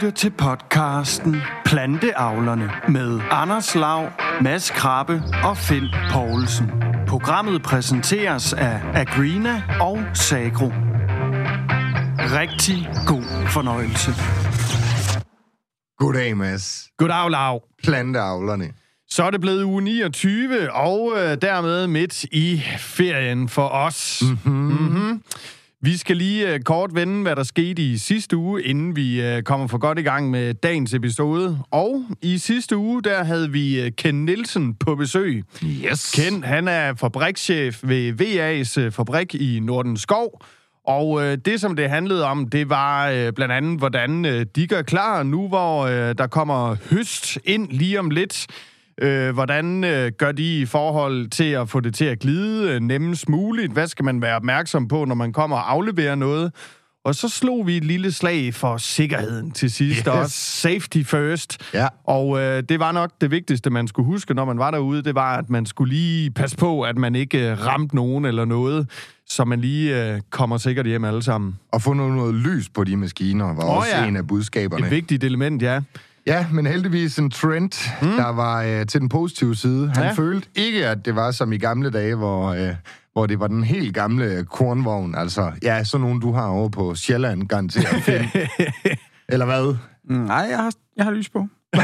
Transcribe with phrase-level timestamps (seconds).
[0.00, 4.10] lytter til podcasten Planteavlerne med Anders Lav,
[4.40, 6.70] Mads Krabbe og Finn Poulsen.
[7.08, 10.66] Programmet præsenteres af Agrina og Sagro.
[12.18, 14.10] Rigtig god fornøjelse.
[15.98, 16.88] Goddag, Mads.
[16.98, 17.62] Goddag, Lav.
[17.84, 18.72] Planteavlerne.
[19.08, 24.22] Så er det blevet uge 29, og øh, dermed midt i ferien for os.
[24.22, 24.52] Mm-hmm.
[24.52, 25.22] Mm-hmm.
[25.82, 29.42] Vi skal lige øh, kort vende, hvad der skete i sidste uge, inden vi øh,
[29.42, 31.58] kommer for godt i gang med dagens episode.
[31.70, 35.44] Og i sidste uge, der havde vi øh, Ken Nielsen på besøg.
[35.64, 36.10] Yes.
[36.10, 40.42] Ken, han er fabrikschef ved VA's fabrik i Nordens Skov.
[40.86, 44.66] Og øh, det, som det handlede om, det var øh, blandt andet, hvordan øh, de
[44.66, 48.46] gør klar nu, hvor øh, der kommer høst ind lige om lidt.
[49.00, 52.80] Øh, hvordan øh, gør de i forhold til at få det til at glide øh,
[52.80, 53.72] nemmest muligt?
[53.72, 56.52] Hvad skal man være opmærksom på, når man kommer og afleverer noget?
[57.04, 60.06] Og så slog vi et lille slag for sikkerheden til sidst, yes.
[60.06, 61.58] også safety first.
[61.74, 61.86] Ja.
[62.04, 65.14] Og øh, det var nok det vigtigste, man skulle huske, når man var derude, det
[65.14, 68.90] var, at man skulle lige passe på, at man ikke øh, ramte nogen eller noget,
[69.26, 71.58] så man lige øh, kommer sikkert hjem alle sammen.
[71.72, 74.06] Og få noget, noget lys på de maskiner var oh, også ja.
[74.06, 74.86] en af budskaberne.
[74.86, 75.80] Et vigtigt element, ja.
[76.26, 78.08] Ja, men heldigvis en trend, mm.
[78.16, 79.90] der var øh, til den positive side.
[79.94, 80.12] Han Ja.
[80.12, 82.74] følte ikke, at det var som i gamle dage, hvor, øh,
[83.12, 85.14] hvor det var den helt gamle kornvogn.
[85.14, 87.86] Altså, ja, sådan nogen, du har over på Sjælland, garanteret.
[89.28, 89.76] Eller hvad?
[90.16, 91.46] Nej, jeg har, jeg har lys på.
[91.76, 91.82] ja,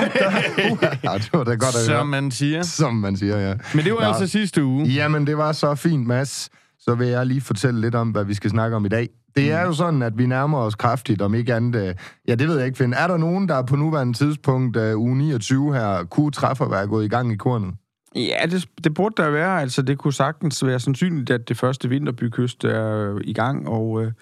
[1.18, 2.04] det var da godt at Som høre.
[2.06, 2.62] man siger.
[2.62, 3.54] Som man siger, ja.
[3.74, 4.06] Men det var Nå.
[4.06, 4.84] altså sidste uge.
[4.86, 6.48] Jamen, det var så fint, Mads.
[6.78, 9.08] Så vil jeg lige fortælle lidt om, hvad vi skal snakke om i dag.
[9.36, 11.88] Det er jo sådan, at vi nærmer os kraftigt, om ikke andet...
[11.88, 11.94] øh,
[12.28, 12.92] Ja, det ved jeg ikke, Finn.
[12.92, 16.86] Er der nogen, der på nuværende tidspunkt, uh, uge 29 her, kunne træffe at være
[16.86, 17.74] gået i gang i kornet?
[18.14, 19.60] Ja, det, det burde der være.
[19.60, 24.12] Altså, det kunne sagtens være sandsynligt, at det første vinterbygkyst er i gang, og, øh,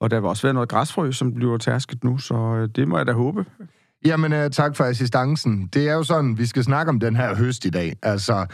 [0.00, 2.96] og der vil også være noget græsfrø, som bliver tærsket nu, så øh, det må
[2.96, 3.44] jeg da håbe.
[4.06, 5.66] Jamen, uh, tak for assistancen.
[5.66, 7.96] Det er jo sådan, vi skal snakke om den her høst i dag.
[8.02, 8.46] Altså,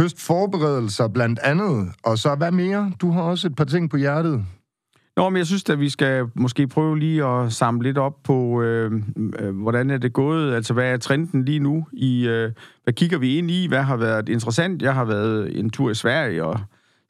[0.00, 1.88] høstforberedelser blandt andet.
[2.04, 2.92] Og så hvad mere?
[3.00, 4.44] Du har også et par ting på hjertet.
[5.20, 8.62] Nå, men jeg synes, at vi skal måske prøve lige at samle lidt op på,
[8.62, 8.92] øh,
[9.38, 10.54] øh, hvordan er det gået?
[10.54, 11.86] Altså, hvad er trenden lige nu?
[11.92, 12.52] I, øh,
[12.84, 13.66] hvad kigger vi ind i?
[13.66, 14.82] Hvad har været interessant?
[14.82, 16.60] Jeg har været en tur i Sverige og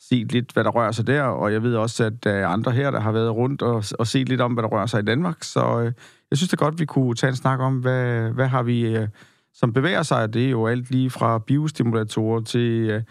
[0.01, 2.73] set lidt, hvad der rører sig der, og jeg ved også, at der er andre
[2.73, 5.05] her, der har været rundt og, og set lidt om, hvad der rører sig i
[5.05, 5.37] Danmark.
[5.43, 5.93] Så øh,
[6.31, 9.09] jeg synes da godt, vi kunne tage en snak om, hvad, hvad har vi, øh,
[9.55, 10.35] som bevæger sig?
[10.35, 13.03] Det er jo alt lige fra biostimulatorer til øh,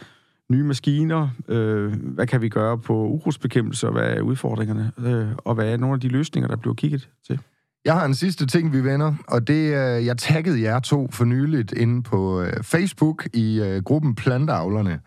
[0.51, 1.29] nye maskiner.
[1.47, 4.91] Øh, hvad kan vi gøre på ukrudtsbekæmpelse, og hvad er udfordringerne?
[4.97, 7.39] Øh, og hvad er nogle af de løsninger, der bliver kigget til?
[7.85, 11.25] Jeg har en sidste ting, vi vender, og det er, jeg taggede jer to for
[11.25, 14.99] nyligt inde på øh, Facebook i øh, gruppen Planteavlerne.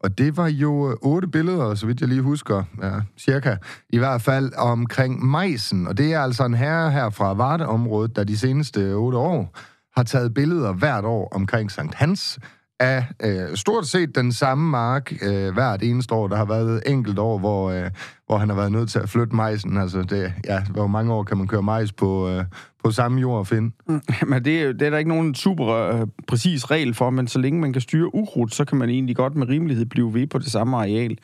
[0.00, 3.56] Og det var jo øh, otte billeder, så vidt jeg lige husker, ja, cirka,
[3.90, 5.86] i hvert fald omkring majsen.
[5.86, 9.58] Og det er altså en herre her fra Varde-området, der de seneste otte år
[9.96, 12.38] har taget billeder hvert år omkring Sankt Hans
[12.80, 16.28] af øh, stort set den samme mark øh, hvert eneste år.
[16.28, 17.90] Der har været enkelt år, hvor, øh,
[18.26, 19.76] hvor han har været nødt til at flytte majsen.
[19.76, 22.44] Altså, det, ja, hvor mange år kan man køre majs på, øh,
[22.84, 23.70] på samme jord og finde?
[23.88, 24.00] Mm.
[24.30, 27.38] Men det, er- det er der ikke nogen super øh, præcis regel for, men så
[27.38, 30.38] længe man kan styre ukrudt, så kan man egentlig godt med rimelighed blive ved på
[30.38, 31.18] det samme areal.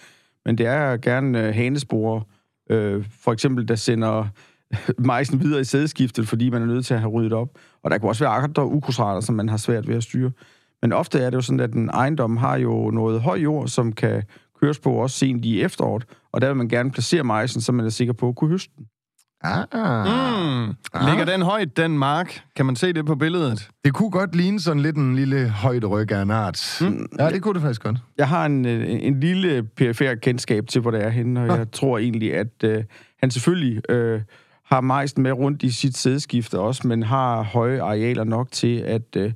[0.46, 2.20] Men det er gerne øh, hanesporer,
[2.70, 4.26] øh, for eksempel, der sender
[4.98, 7.48] majsen videre i sædeskiftet, fordi man er nødt til at have ryddet op.
[7.84, 10.30] Og der kan også være andre ukrudtsarter, som man har svært ved at styre.
[10.82, 13.92] Men ofte er det jo sådan, at en ejendom har jo noget høj jord, som
[13.92, 14.22] kan
[14.60, 17.86] køres på også sent i efteråret, og der vil man gerne placere majsen, så man
[17.86, 18.86] er sikker på at kunne høste den.
[19.44, 19.64] Ah,
[20.62, 21.08] Mm.
[21.08, 22.42] Ligger den højt, den mark?
[22.56, 23.68] Kan man se det på billedet?
[23.84, 26.78] Det kunne godt ligne sådan lidt en lille højderyg af en art.
[26.80, 27.06] Mm.
[27.18, 27.96] Ja, det kunne det faktisk godt.
[28.18, 31.72] Jeg har en, øh, en lille perifær kendskab til, hvor det er henne, og jeg
[31.72, 32.84] tror egentlig, at øh,
[33.20, 34.20] han selvfølgelig øh,
[34.64, 39.16] har majsen med rundt i sit sædeskifte også, men har høje arealer nok til, at
[39.16, 39.32] øh,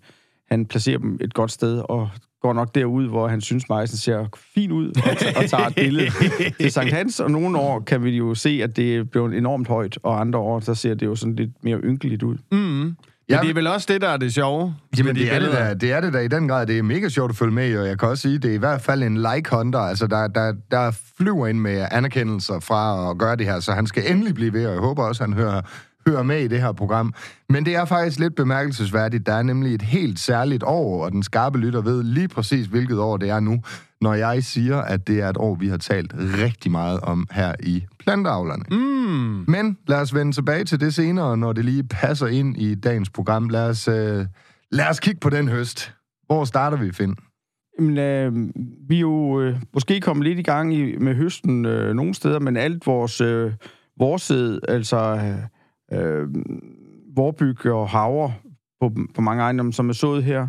[0.49, 2.09] han placerer dem et godt sted, og
[2.43, 5.75] går nok derud, hvor han synes, majsen ser fin ud, og, t- og tager et
[5.75, 6.11] billede
[6.61, 7.21] til Sankt Hans.
[7.21, 10.61] Og nogle år kan vi jo se, at det blev enormt højt, og andre år,
[10.61, 12.37] så ser det jo sådan lidt mere ynkeligt ud.
[12.53, 12.97] Mm.
[13.29, 14.75] Ja, det er vel også det, der er det sjove.
[14.99, 16.67] Jamen, de det er det, da, det er det da i den grad.
[16.67, 18.55] Det er mega sjovt at følge med i, og jeg kan også sige, det er
[18.55, 19.79] i hvert fald en like-hunter.
[19.79, 23.87] Altså, der, der, der flyver ind med anerkendelser fra at gøre det her, så han
[23.87, 25.61] skal endelig blive ved, og jeg håber også, han hører,
[26.09, 27.15] hører med i det her program.
[27.49, 29.27] Men det er faktisk lidt bemærkelsesværdigt.
[29.27, 32.99] Der er nemlig et helt særligt år, og den skarpe lytter ved lige præcis, hvilket
[32.99, 33.63] år det er nu,
[34.01, 37.55] når jeg siger, at det er et år, vi har talt rigtig meget om her
[37.61, 38.65] i planteavlerne.
[38.71, 39.45] Mm.
[39.49, 43.11] Men lad os vende tilbage til det senere, når det lige passer ind i dagens
[43.11, 43.49] program.
[43.49, 44.27] Lad os, øh,
[44.71, 45.95] lad os kigge på den høst.
[46.27, 47.17] Hvor starter vi, Finn?
[47.79, 48.51] Jamen, øh,
[48.89, 52.41] vi er jo øh, måske kommet lidt i gang i, med høsten øh, nogle steder,
[52.41, 53.53] men alt vores, øh,
[53.99, 55.56] vores sæd, altså øh,
[55.93, 56.29] øh,
[57.17, 58.33] vorbyg og havre
[58.81, 60.49] på, på mange ejendomme, som er sået her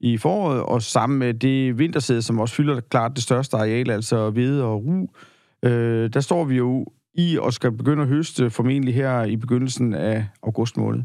[0.00, 4.30] i foråret, og sammen med det vintersæde, som også fylder klart det største areal, altså
[4.30, 5.06] hvede og ru,
[5.64, 9.94] øh, der står vi jo i og skal begynde at høste formentlig her i begyndelsen
[9.94, 11.02] af august måned.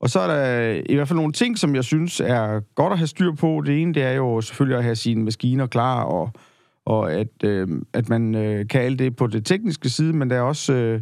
[0.00, 2.98] Og så er der i hvert fald nogle ting, som jeg synes er godt at
[2.98, 3.62] have styr på.
[3.66, 6.30] Det ene, det er jo selvfølgelig at have sine maskiner klar, og,
[6.84, 10.36] og at, øh, at man øh, kan alt det på det tekniske side, men der
[10.36, 11.00] er også øh,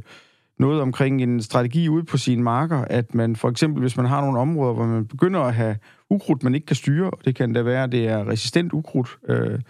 [0.58, 4.20] noget omkring en strategi ude på sine marker, at man for eksempel, hvis man har
[4.20, 5.76] nogle områder, hvor man begynder at have
[6.10, 9.18] ukrudt, man ikke kan styre, og det kan da være, at det er resistent ukrudt,
[9.28, 9.60] øh,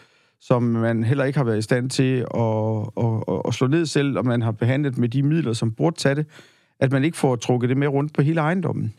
[0.41, 4.19] som man heller ikke har været i stand til at, at, at slå ned selv,
[4.19, 6.27] og man har behandlet med de midler, som burde tage det,
[6.81, 8.95] at man ikke får trukket det med rundt på hele ejendommen.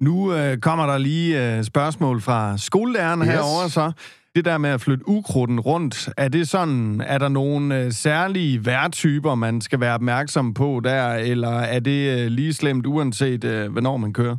[0.00, 3.28] Nu øh, kommer der lige øh, spørgsmål fra skolelæreren yes.
[3.28, 3.92] herover så.
[4.34, 8.66] Det der med at flytte ukrudten rundt, er det sådan, er der nogle øh, særlige
[8.66, 13.72] værtyper, man skal være opmærksom på der, eller er det øh, lige slemt uanset, øh,
[13.72, 14.36] hvornår man kører?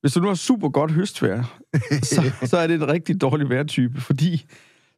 [0.00, 1.58] Hvis du nu har super godt høstvær,
[2.02, 4.44] så, så er det en rigtig dårlig værtype, fordi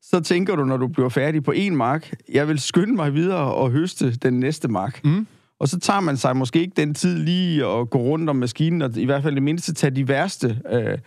[0.02, 3.54] så tænker du, når du bliver færdig på en mark, jeg vil skynde mig videre
[3.54, 5.04] og høste den næste mark.
[5.04, 5.26] Mm.
[5.60, 8.82] Og så tager man sig måske ikke den tid lige at gå rundt om maskinen,
[8.82, 10.98] og i hvert fald det mindste tage de værste øh,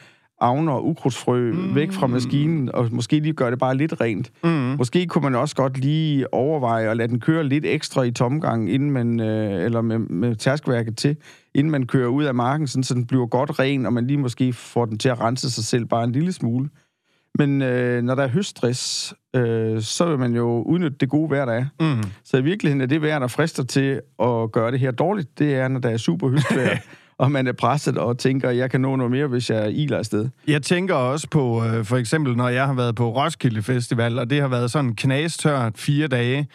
[0.42, 1.76] avner og ukrudtsfrø mm.
[1.76, 4.32] væk fra maskinen, og måske lige gøre det bare lidt rent.
[4.44, 4.50] Mm.
[4.50, 8.72] Måske kunne man også godt lige overveje at lade den køre lidt ekstra i tomgang,
[8.74, 11.18] inden man, øh, eller med, med tærskværket til,
[11.56, 14.18] inden man kører ud af marken, sådan, så den bliver godt ren, og man lige
[14.18, 16.70] måske får den til at rense sig selv bare en lille smule.
[17.38, 21.46] Men øh, når der er høststress, øh, så vil man jo udnytte det gode vejr,
[21.46, 21.66] der er.
[21.80, 22.04] Mm.
[22.24, 25.56] Så i virkeligheden er det vejr, der frister til at gøre det her dårligt, det
[25.56, 26.78] er, når der er super høstvejr.
[27.22, 30.30] og man er presset og tænker, jeg kan nå noget mere, hvis jeg iler afsted.
[30.48, 34.30] Jeg tænker også på, øh, for eksempel, når jeg har været på Roskilde Festival, og
[34.30, 36.48] det har været sådan knastørt fire dage,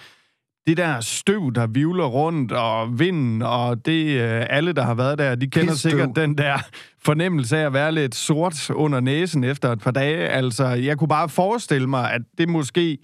[0.66, 5.18] det der støv, der vivler rundt, og vinden, og det øh, alle, der har været
[5.18, 5.90] der, de kender Pistøv.
[5.90, 6.58] sikkert den der
[7.04, 10.28] fornemmelse af at være lidt sort under næsen efter et par dage.
[10.28, 12.98] Altså, jeg kunne bare forestille mig, at det måske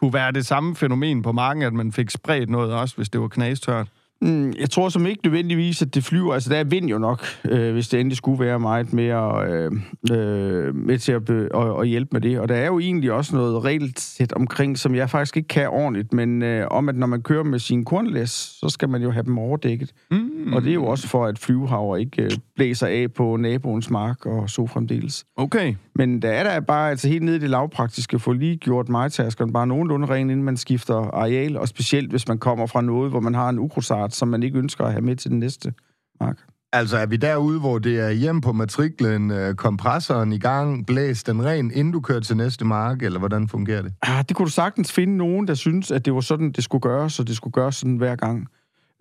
[0.00, 3.20] kunne være det samme fænomen på mange, at man fik spredt noget også, hvis det
[3.20, 3.88] var knastørt.
[4.22, 6.34] Mm, jeg tror som ikke nødvendigvis, at det flyver.
[6.34, 9.72] Altså, der er vind jo nok, øh, hvis det endelig skulle være meget mere øh,
[10.12, 12.40] øh, med til at, be, og, at hjælpe med det.
[12.40, 16.12] Og der er jo egentlig også noget regelsæt omkring, som jeg faktisk ikke kan ordentligt,
[16.12, 19.24] men øh, om, at når man kører med sin kornlæs, så skal man jo have
[19.24, 19.92] dem overdækket.
[20.10, 20.23] Mm.
[20.52, 24.26] Og det er jo også for, at flyvehaver ikke øh, blæser af på naboens mark
[24.26, 25.24] og så fremdeles.
[25.36, 25.74] Okay.
[25.94, 29.52] Men der er der bare altså helt nede i det lavpraktiske, få lige gjort majtaskeren
[29.52, 33.20] bare nogenlunde ren, inden man skifter areal, og specielt hvis man kommer fra noget, hvor
[33.20, 35.72] man har en ukrudtsart, som man ikke ønsker at have med til den næste
[36.20, 36.36] mark.
[36.72, 41.22] Altså er vi derude, hvor det er hjem på matriklen, øh, kompressoren i gang, blæs
[41.22, 43.92] den ren, inden du kører til næste mark, eller hvordan fungerer det?
[44.08, 46.82] Ja, det kunne du sagtens finde nogen, der synes, at det var sådan, det skulle
[46.82, 48.48] gøres, så det skulle gøres sådan hver gang.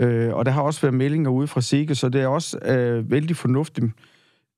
[0.02, 3.12] Øh, og der har også været meldinger ude fra SIGE, så det er også øh,
[3.12, 3.86] vældig fornuftigt.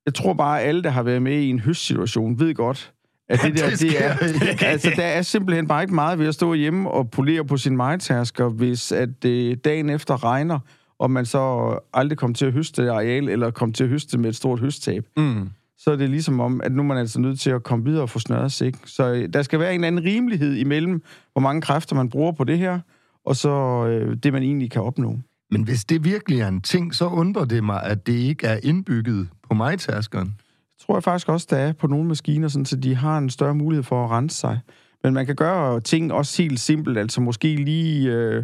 [0.06, 2.94] Jeg tror bare, at alle, der har været med i en høstsituation, ved godt,
[3.30, 4.14] at det, der, det er,
[4.72, 7.78] altså, der er simpelthen bare ikke meget ved at stå hjemme og polere på sin
[7.78, 10.60] majtasker, hvis at det dagen efter regner,
[11.00, 14.30] og man så aldrig kommer til at høste areal, eller kommer til at høste med
[14.30, 15.06] et stort høsttab.
[15.18, 15.50] Mm.
[15.78, 18.02] Så er det ligesom om, at nu er man altså nødt til at komme videre
[18.02, 18.74] og få snørret sig.
[18.86, 21.02] Så øh, der skal være en anden rimelighed imellem,
[21.34, 22.80] hvor mange kræfter man bruger på det her,
[23.25, 25.19] og så øh, det, man egentlig kan opnå.
[25.51, 28.60] Men hvis det virkelig er en ting, så undrer det mig, at det ikke er
[28.63, 30.27] indbygget på majtaskeren.
[30.27, 33.29] Det tror jeg faktisk også, der er på nogle maskiner, sådan, så de har en
[33.29, 34.60] større mulighed for at rense sig.
[35.03, 38.44] Men man kan gøre ting også helt simpelt, altså måske lige øh,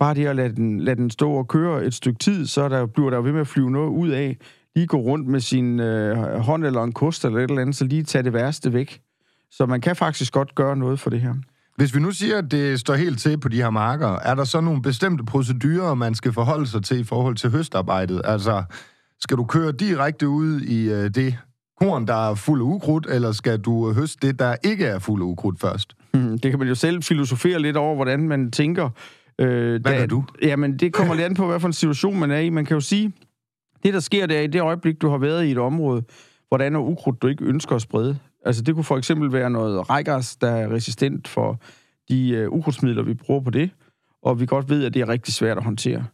[0.00, 2.86] bare det at lade den, lade den stå og køre et stykke tid, så der,
[2.86, 4.36] bliver der ved med at flyve noget ud af.
[4.74, 7.84] Lige gå rundt med sin øh, hånd eller en kost eller et eller andet, så
[7.84, 9.00] lige tage det værste væk.
[9.50, 11.34] Så man kan faktisk godt gøre noget for det her.
[11.76, 14.44] Hvis vi nu siger, at det står helt til på de her marker, er der
[14.44, 18.20] så nogle bestemte procedurer, man skal forholde sig til i forhold til høstarbejdet?
[18.24, 18.62] Altså,
[19.20, 21.38] skal du køre direkte ud i øh, det
[21.80, 25.22] korn, der er fuld af ukrudt, eller skal du høste det, der ikke er fuld
[25.22, 25.92] af ukrudt først?
[26.12, 28.90] Hmm, det kan man jo selv filosofere lidt over, hvordan man tænker.
[29.38, 30.24] Øh, Hvad gør du?
[30.42, 32.50] Jamen, det kommer lidt an på, hvad for en situation man er i.
[32.50, 33.12] Man kan jo sige,
[33.82, 36.02] det der sker der i det øjeblik, du har været i et område,
[36.48, 38.18] hvordan er ukrudt, du ikke ønsker at sprede.
[38.46, 41.60] Altså, det kunne for eksempel være noget rækkers, der er resistent for
[42.08, 43.70] de uh, ukrudtsmidler, vi bruger på det,
[44.22, 46.04] og vi godt ved, at det er rigtig svært at håndtere.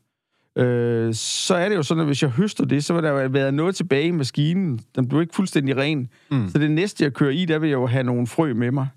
[0.59, 3.53] Øh, så er det jo sådan, at hvis jeg høster det, så vil der være
[3.53, 4.81] noget tilbage i maskinen.
[4.97, 6.09] Den bliver ikke fuldstændig ren.
[6.31, 6.49] Mm.
[6.49, 8.89] Så det næste, jeg kører i, der vil jeg jo have nogle frø med mig.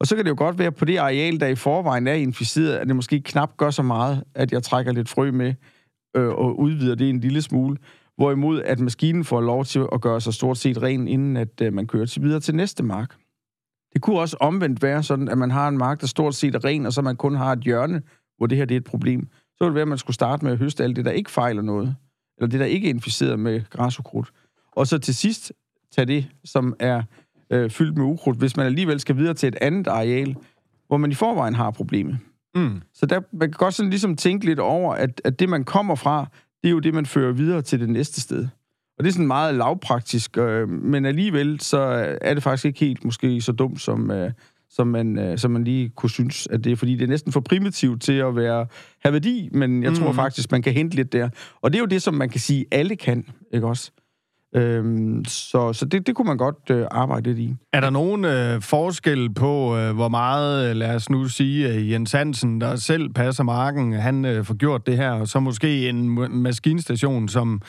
[0.00, 2.72] Og så kan det jo godt være på det areal, der i forvejen er inficeret,
[2.72, 5.54] at det måske knap gør så meget, at jeg trækker lidt frø med
[6.16, 7.76] øh, og udvider det en lille smule.
[8.16, 11.72] Hvorimod at maskinen får lov til at gøre sig stort set ren, inden at øh,
[11.72, 13.16] man kører til videre til næste mark.
[13.92, 16.64] Det kunne også omvendt være sådan, at man har en mark, der stort set er
[16.64, 18.02] ren, og så man kun har et hjørne,
[18.36, 19.28] hvor det her det er et problem.
[19.30, 21.30] Så ville det være, at man skulle starte med at høste alt det, der ikke
[21.30, 21.96] fejler noget.
[22.38, 24.32] Eller det, der ikke er inficeret med græsukrudt.
[24.76, 25.52] og så til sidst
[25.92, 27.02] tage det, som er
[27.50, 30.36] øh, fyldt med ukrudt, hvis man alligevel skal videre til et andet areal,
[30.86, 32.18] hvor man i forvejen har problemet.
[32.54, 32.82] Mm.
[32.94, 35.94] Så der, man kan godt sådan ligesom tænke lidt over, at, at det, man kommer
[35.94, 36.26] fra,
[36.62, 38.48] det er jo det, man fører videre til det næste sted.
[38.98, 41.78] Og det er sådan meget lavpraktisk, øh, men alligevel så
[42.20, 44.30] er det faktisk ikke helt måske så dumt, som, øh,
[44.70, 47.32] som, man, øh, som man lige kunne synes, at det er, fordi det er næsten
[47.32, 48.66] for primitivt til at være,
[49.04, 49.96] have værdi, men jeg mm.
[49.96, 51.28] tror faktisk, man kan hente lidt der.
[51.60, 53.92] Og det er jo det, som man kan sige, alle kan, ikke også?
[54.54, 57.56] Øhm, så så det, det kunne man godt øh, arbejde lidt i.
[57.72, 61.90] Er der nogen øh, forskel på, øh, hvor meget, øh, lad os nu sige, øh,
[61.90, 65.88] Jens Hansen, der selv passer marken, han øh, får gjort det her, og så måske
[65.88, 66.08] en
[66.42, 67.62] maskinstation, som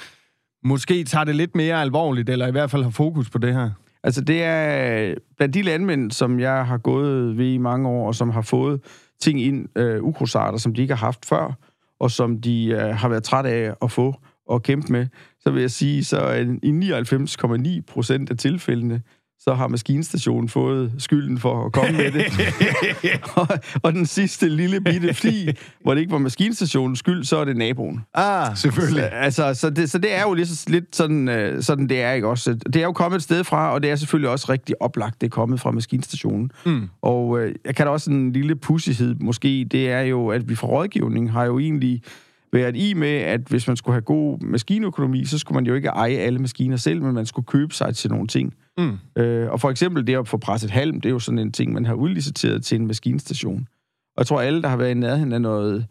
[0.63, 3.69] måske tager det lidt mere alvorligt, eller i hvert fald har fokus på det her?
[4.03, 8.15] Altså det er blandt de landmænd, som jeg har gået ved i mange år, og
[8.15, 8.81] som har fået
[9.21, 11.53] ting ind, øh, ukrosarter, som de ikke har haft før,
[11.99, 14.15] og som de øh, har været træt af at få
[14.47, 15.07] og kæmpe med,
[15.43, 16.31] så vil jeg sige, så
[16.63, 19.01] i 99,9 procent af tilfældene,
[19.43, 22.25] så har maskinstationen fået skylden for at komme med det.
[23.35, 23.47] og,
[23.83, 25.50] og den sidste lille bitte fli,
[25.81, 28.01] hvor det ikke var maskinstationens skyld, så er det naboen.
[28.13, 29.03] Ah, selvfølgelig.
[29.03, 32.12] Så, altså, så, det, så det er jo lidt, lidt sådan, øh, sådan, det er
[32.12, 32.53] ikke også.
[32.53, 35.27] Det er jo kommet et sted fra, og det er selvfølgelig også rigtig oplagt, det
[35.27, 36.51] er kommet fra maskinstationen.
[36.65, 36.89] Mm.
[37.01, 40.55] Og øh, jeg kan da også en lille pussighed måske, det er jo, at vi
[40.55, 42.01] fra rådgivning har jo egentlig
[42.53, 45.88] været i med, at hvis man skulle have god maskinøkonomi, så skulle man jo ikke
[45.88, 48.53] eje alle maskiner selv, men man skulle købe sig til nogle ting.
[48.77, 48.98] Mm.
[49.17, 51.74] Øh, og for eksempel det at få presset halm, det er jo sådan en ting,
[51.74, 53.67] man har udliciteret til en maskinstation.
[54.15, 55.86] Og jeg tror, alle, der har været i nærheden af noget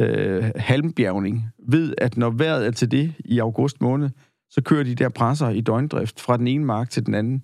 [0.00, 4.10] øh, halmbjergning, ved, at når vejret er til det i august måned,
[4.50, 7.42] så kører de der presser i døgndrift fra den ene mark til den anden.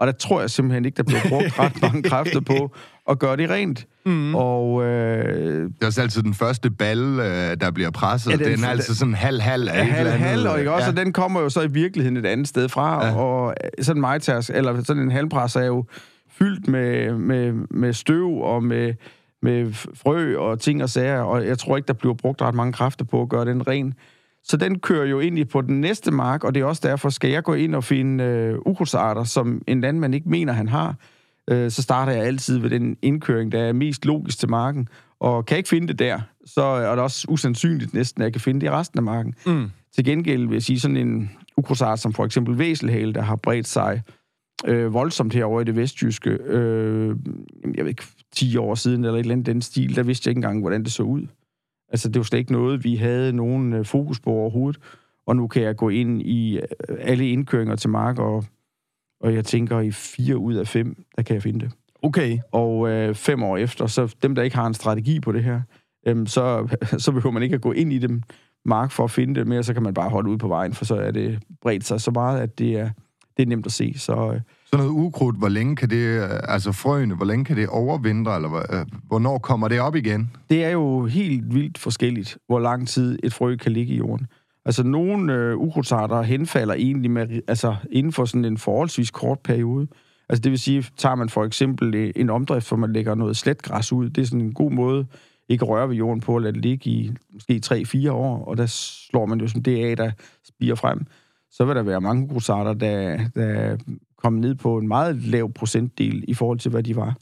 [0.00, 2.70] Og der tror jeg simpelthen ikke, der bliver brugt ret mange kræfter på
[3.10, 3.86] at gøre det rent.
[4.06, 4.34] Mm.
[4.34, 8.30] Og, øh, Det er også altid den første ball, øh, der bliver presset.
[8.30, 10.28] Ja, den- den, er altid sådan halv-halv af Ja, et halv, eller andet.
[10.28, 10.90] halv, og ikke også, ja.
[10.90, 13.14] og den kommer jo så i virkeligheden et andet sted fra, Ja.
[13.16, 15.84] og sådan en majters, eller sådan en halvpres er jo
[16.38, 18.94] fyldt med, med, med støv og med,
[19.42, 22.72] med frø og ting og sager, og jeg tror ikke, der bliver brugt ret mange
[22.72, 23.94] kræfter på at gøre den ren.
[24.44, 27.08] Så den kører jo ind i på den næste mark, og det er også derfor,
[27.08, 30.96] skal jeg gå ind og finde øh, ukrudtsarter, som en landmand ikke mener, han har,
[31.50, 34.88] øh, så starter jeg altid ved den indkøring, der er mest logisk til marken.
[35.20, 38.32] Og kan jeg ikke finde det der, så er det også usandsynligt næsten, at jeg
[38.32, 39.34] kan finde det i resten af marken.
[39.46, 39.70] Mm.
[39.94, 43.68] Til gengæld vil jeg sige sådan en ukrudtsart som for eksempel væselhale, der har bredt
[43.68, 44.02] sig
[44.66, 46.30] øh, voldsomt herover i det vestjyske.
[46.30, 47.16] Øh,
[47.74, 50.30] jeg ved ikke, 10 år siden eller et eller andet den stil, der vidste jeg
[50.30, 51.26] ikke engang, hvordan det så ud.
[51.88, 54.80] Altså, det var slet ikke noget, vi havde nogen øh, fokus på overhovedet.
[55.26, 58.44] Og nu kan jeg gå ind i øh, alle indkøringer til mark, og,
[59.20, 61.72] og jeg tænker, i fire ud af fem, der kan jeg finde det.
[62.02, 62.38] Okay.
[62.52, 65.60] Og øh, fem år efter, så dem, der ikke har en strategi på det her,
[66.06, 68.22] øhm, så, så behøver man ikke at gå ind i dem
[68.64, 70.84] mark for at finde det mere, så kan man bare holde ud på vejen, for
[70.84, 72.90] så er det bredt sig så meget, at det er,
[73.36, 73.94] det er nemt at se.
[73.98, 74.40] Så øh,
[74.74, 78.36] sådan noget ukrudt, hvor længe kan det, øh, altså frøene, hvor længe kan det overvintre,
[78.36, 80.30] eller hvor- øh, hvornår kommer det op igen?
[80.50, 84.26] det er jo helt vildt forskelligt, hvor lang tid et frø kan ligge i jorden.
[84.64, 89.86] Altså, nogle øh, ukrudtsarter henfalder egentlig med, altså, inden for sådan en forholdsvis kort periode.
[90.28, 93.36] Altså, det vil sige, tager man for eksempel øh, en omdrift, hvor man lægger noget
[93.36, 95.06] sletgræs ud, det er sådan en god måde
[95.48, 98.56] ikke at røre ved jorden på, at lade det ligge i måske 3-4 år, og
[98.56, 100.10] der slår man jo sådan det af, der
[100.48, 101.06] spiger frem.
[101.50, 103.76] Så vil der være mange ukrudtsarter, der, der
[104.24, 107.16] kommer ned på en meget lav procentdel i forhold til, hvad de var.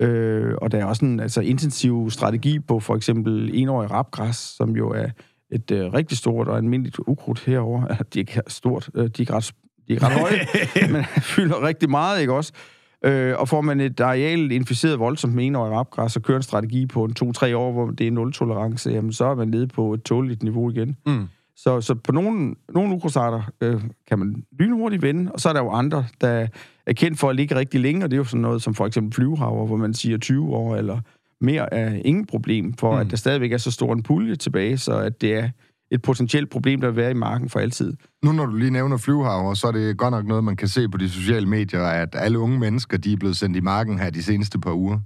[0.00, 4.76] Øh, og der er også en altså, intensiv strategi på for eksempel enårig rapgræs, som
[4.76, 5.08] jo er
[5.52, 7.86] et øh, rigtig stort og almindeligt ukrudt herover.
[8.14, 9.52] De er ikke stort, øh, de er ret,
[9.88, 10.38] de er ret høje,
[10.92, 12.52] men fylder rigtig meget, ikke også?
[13.04, 16.86] Øh, og får man et areal inficeret voldsomt med enårig rapgræs og kører en strategi
[16.86, 20.02] på en to-tre år, hvor det er nul-tolerance, jamen så er man nede på et
[20.02, 20.96] tåleligt niveau igen.
[21.06, 21.28] Mm.
[21.56, 25.60] Så, så på nogle, nogle ukrudtsarter øh, kan man lynhurtigt vende, og så er der
[25.60, 26.46] jo andre, der
[26.86, 28.86] er kendt for at ligge rigtig længe, og det er jo sådan noget som for
[28.86, 31.00] eksempel flyvehaver, hvor man siger 20 år eller
[31.40, 33.00] mere er ingen problem, for mm.
[33.00, 35.48] at der stadigvæk er så stor en pulje tilbage, så at det er
[35.90, 37.94] et potentielt problem, der vil være i marken for altid.
[38.22, 40.88] Nu når du lige nævner flyvehaver, så er det godt nok noget, man kan se
[40.88, 44.10] på de sociale medier, at alle unge mennesker, de er blevet sendt i marken her
[44.10, 44.98] de seneste par uger.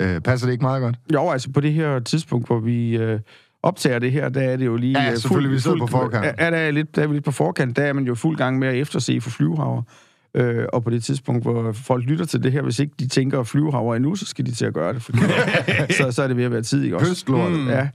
[0.00, 0.96] Øh, passer det ikke meget godt?
[1.12, 3.20] Jo, altså på det her tidspunkt, hvor vi øh,
[3.66, 5.02] optager det her, der er det jo lige...
[5.02, 6.34] Ja, øh, selvfølgelig, vi sidder på forkant.
[6.38, 7.76] Er der, er lidt, der er vi lidt på forkant.
[7.76, 9.82] Der er man jo fuld gang med at efterse for flyvehaver.
[10.34, 13.42] Øh, og på det tidspunkt, hvor folk lytter til det her, hvis ikke de tænker
[13.42, 15.02] flyvehaver endnu, så skal de til at gøre det.
[15.02, 15.18] Fordi,
[15.98, 17.24] så, så er det ved at være tid, ikke også?
[17.28, 17.68] Mm.
[17.68, 17.88] Ja.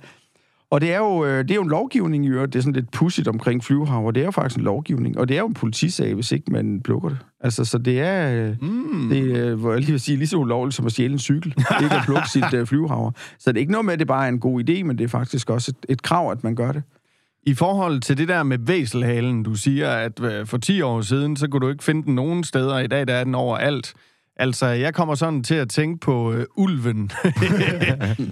[0.72, 2.54] Og det er, jo, øh, det er jo en lovgivning i øvrigt.
[2.54, 4.12] Det er sådan lidt pudsigt omkring flyvehaver.
[4.12, 5.18] Det er jo faktisk en lovgivning.
[5.18, 7.18] Og det er jo en politisag, hvis ikke man plukker det.
[7.42, 9.10] Altså, så det er, øh, Mm.
[9.10, 11.56] det er hvor jeg lige vil sige, lige så ulovligt som at stjæle en cykel.
[11.84, 13.12] ikke at plukke sit øh, flyvehaver.
[13.40, 15.04] Så det er ikke noget med, at det bare er en god idé, men det
[15.04, 16.84] er faktisk også et, et krav, at man gør det.
[17.44, 21.36] I forhold til det der med væselhalen, du siger, at øh, for 10 år siden,
[21.36, 22.80] så kunne du ikke finde den nogen steder.
[22.80, 23.94] I dag der er den overalt.
[24.42, 26.98] Altså, jeg kommer sådan til at tænke på øh, ulven.
[26.98, 27.12] Den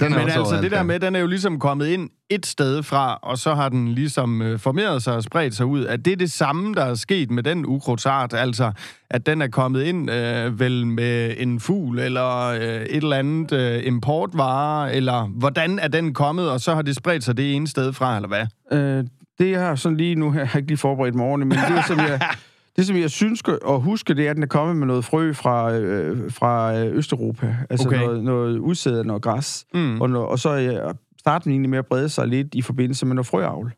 [0.01, 2.45] er Men også altså, overalt, det der med, den er jo ligesom kommet ind et
[2.45, 5.85] sted fra, og så har den ligesom øh, formeret sig og spredt sig ud.
[5.85, 8.71] At det er det samme, der er sket med den ukrudtsart, altså
[9.09, 13.51] at den er kommet ind øh, vel med en fugl, eller øh, et eller andet
[13.51, 17.67] øh, importvare, eller hvordan er den kommet, og så har det spredt sig det ene
[17.67, 18.45] sted fra, eller hvad?
[18.71, 19.03] Øh,
[19.39, 21.85] det jeg har sådan lige nu, jeg har ikke lige forberedt mig ordentligt, men det,
[21.85, 22.21] som jeg,
[22.79, 25.33] det, som jeg synes at huske, det er, at den er kommet med noget frø
[25.33, 27.57] fra, øh, fra øh, Østeuropa.
[27.69, 27.99] Altså Okay.
[27.99, 29.65] noget, noget udsæd af noget græs.
[29.73, 30.01] Mm.
[30.01, 33.05] Og, no- og så øh, starter den egentlig med at brede sig lidt i forbindelse
[33.05, 33.73] med noget frøavl.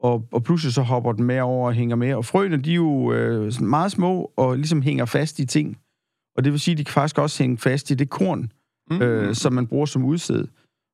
[0.00, 2.14] Og, og pludselig så hopper den med over og hænger med.
[2.14, 5.76] Og frøene, de er jo øh, sådan meget små og ligesom hænger fast i ting.
[6.36, 8.50] Og det vil sige, at de kan faktisk også hænge fast i det korn,
[8.90, 9.02] Mm.
[9.02, 10.44] øh, som man bruger som udsæd.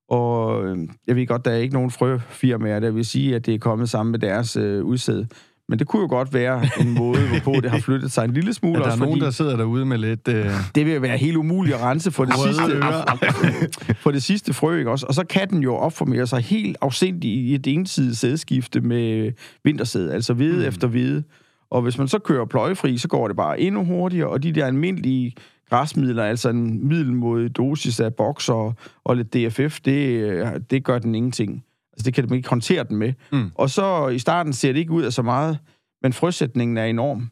[0.08, 3.54] Og øh, jeg ved godt, der er ikke nogen frøfirmaer, der vil sige, at det
[3.54, 5.24] er kommet sammen med deres øh, udsæd.
[5.68, 8.54] Men det kunne jo godt være en måde, hvorpå det har flyttet sig en lille
[8.54, 8.74] smule.
[8.74, 10.28] Er der også er nogen, fordi der sidder derude med lidt...
[10.28, 10.50] Øh...
[10.74, 12.82] det vil være helt umuligt at rense for det sidste,
[14.02, 15.06] for det sidste frø, ikke også?
[15.06, 19.32] Og så kan den jo opformere sig helt afsindigt i et ensidigt sædskifte med
[19.64, 20.68] vintersæd, altså hvide mm.
[20.68, 21.22] efter hvide.
[21.70, 24.66] Og hvis man så kører pløjefri, så går det bare endnu hurtigere, og de der
[24.66, 25.34] almindelige
[25.70, 30.98] græsmidler, altså en middelmodig dosis af boks og, og lidt DFF, det, øh, det gør
[30.98, 31.64] den ingenting.
[31.98, 33.12] Altså det kan man ikke håndtere den med.
[33.32, 33.50] Mm.
[33.54, 35.58] Og så i starten ser det ikke ud af så meget,
[36.02, 37.30] men frøsætningen er enorm,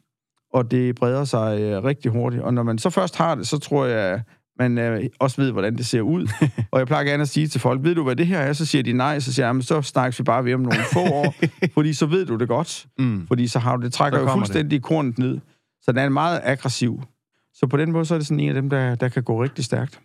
[0.53, 2.43] og det breder sig øh, rigtig hurtigt.
[2.43, 4.23] Og når man så først har det, så tror jeg,
[4.59, 6.27] man øh, også ved, hvordan det ser ud.
[6.71, 8.53] og jeg plejer gerne at sige til folk, ved du, hvad det her er?
[8.53, 10.79] Så siger de nej, så siger jeg, "Jamen, så snakkes vi bare ved om nogle
[10.93, 11.35] få år,
[11.73, 12.85] fordi så ved du det godt.
[12.99, 13.27] Mm.
[13.27, 15.39] Fordi så har du det trækker jo fuldstændig kornet ned.
[15.81, 17.01] Så den er meget aggressiv.
[17.53, 19.43] Så på den måde, så er det sådan en af dem, der, der kan gå
[19.43, 19.99] rigtig stærkt.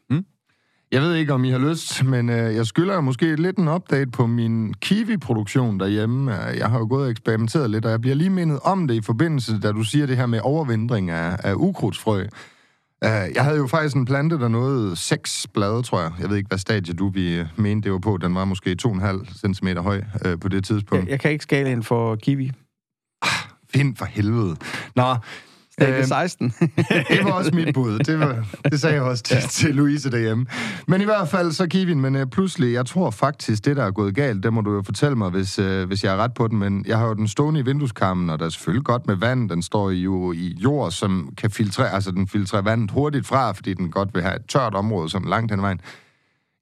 [0.93, 4.11] Jeg ved ikke, om I har lyst, men øh, jeg skylder måske lidt en update
[4.11, 6.49] på min kiwi-produktion derhjemme.
[6.51, 8.95] Øh, Jeg har jo gået og eksperimenteret lidt, og jeg bliver lige mindet om det
[8.95, 12.23] i forbindelse, da du siger det her med overvindring af, af ukrudtsfrø.
[13.05, 16.13] Uh, jeg havde jo faktisk en plante, der nåede seks blade, tror jeg.
[16.21, 18.17] Jeg ved ikke, hvad stadie du vi øh, mente, det var på.
[18.17, 21.05] Den var måske 2,5 cm høj uh, på det tidspunkt.
[21.05, 22.53] Jeg, jeg kan ikke skale ind for kiwi.
[23.75, 24.57] Find for helvede.
[24.97, 25.15] Nå,
[25.73, 26.49] Stadie Øhm, 16.
[27.09, 27.99] det var også mit bud.
[27.99, 30.47] Det, var, det sagde jeg også til, til Louise derhjemme.
[30.87, 33.91] Men i hvert fald så Kevin, men uh, pludselig, jeg tror faktisk, det der er
[33.91, 36.49] gået galt, det må du jo fortælle mig, hvis, uh, hvis jeg er ret på
[36.49, 39.17] den, men jeg har jo den stående i vindueskarmen, og der er selvfølgelig godt med
[39.17, 39.51] vand.
[39.51, 43.75] Den står jo i jord, som kan filtrere, altså den filtrerer vandet hurtigt fra, fordi
[43.75, 45.81] den godt vil have et tørt område, som langt hen vejen.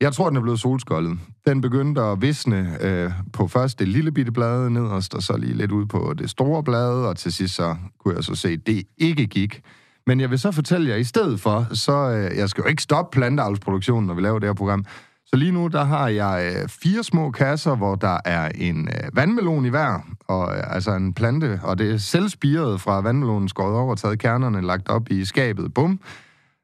[0.01, 1.19] Jeg tror, den er blevet solskoldet.
[1.47, 5.55] Den begyndte at visne øh, på først det lille bitte blade nederst, og så lige
[5.55, 8.67] lidt ud på det store blade, og til sidst så kunne jeg så se, at
[8.67, 9.63] det ikke gik.
[10.07, 12.83] Men jeg vil så fortælle jer, i stedet for, så øh, jeg skal jo ikke
[12.83, 14.85] stoppe planteavlsproduktionen, når vi laver det her program.
[15.27, 19.17] Så lige nu, der har jeg øh, fire små kasser, hvor der er en øh,
[19.17, 23.77] vandmelon i hver, og øh, altså en plante, og det er selvspiret fra vandmelonen skåret
[23.77, 26.01] over, taget kernerne, lagt op i skabet, bum.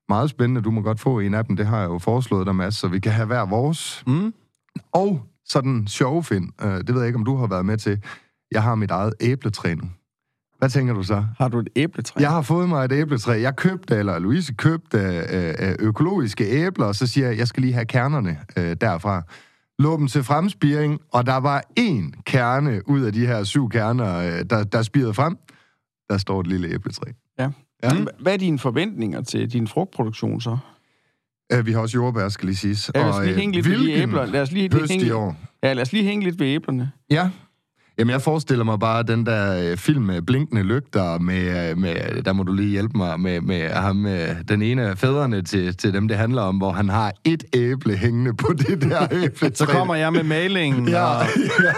[0.09, 2.55] Meget spændende, du må godt få en af dem, det har jeg jo foreslået dig,
[2.55, 4.05] Mads, så vi kan have hver vores.
[4.07, 4.35] Mm.
[4.93, 8.03] Og sådan sjove, Finn, øh, det ved jeg ikke, om du har været med til.
[8.53, 9.91] Jeg har mit eget æbletræ nu.
[10.59, 11.25] Hvad tænker du så?
[11.39, 12.21] Har du et æbletræ?
[12.21, 13.41] Jeg har fået mig et æbletræ.
[13.41, 17.61] Jeg købte, eller Louise købte øh, øh, økologiske æbler, og så siger jeg, jeg skal
[17.61, 19.23] lige have kernerne øh, derfra.
[19.79, 24.17] Lå dem til fremspiring, og der var én kerne ud af de her syv kerner,
[24.19, 25.37] øh, der, der spirede frem.
[26.11, 27.11] Der står et lille æbletræ.
[27.39, 27.51] Ja.
[27.83, 27.91] Ja.
[28.19, 30.59] Hvad er dine forventninger til din frugtproduktion så?
[31.53, 32.91] Øh, vi har også jordbær, skal lige siges.
[32.95, 34.27] Ja, lad os lige øh, hænge lidt ved de æbler.
[34.27, 35.37] Lad os lige, hænge, i år.
[35.63, 36.93] ja, lad os lige hænge lidt ved æblerne.
[37.11, 37.31] Ja.
[37.99, 42.23] Jamen, jeg forestiller mig bare den der øh, film med blinkende lygter, med, øh, med,
[42.23, 45.77] der må du lige hjælpe mig, med, med ham, øh, den ene af fædrene til,
[45.77, 49.51] til dem, det handler om, hvor han har et æble hængende på det der æble.
[49.55, 51.23] Så kommer jeg med malingen, Ja, og
[51.65, 51.73] ja.